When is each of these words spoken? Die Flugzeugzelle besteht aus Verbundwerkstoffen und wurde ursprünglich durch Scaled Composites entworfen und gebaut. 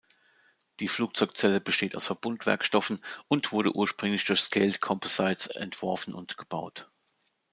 Die 0.79 0.87
Flugzeugzelle 0.87 1.61
besteht 1.61 1.95
aus 1.95 2.07
Verbundwerkstoffen 2.07 3.03
und 3.27 3.51
wurde 3.51 3.75
ursprünglich 3.75 4.25
durch 4.25 4.41
Scaled 4.41 4.81
Composites 4.81 5.45
entworfen 5.45 6.15
und 6.15 6.37
gebaut. 6.37 6.89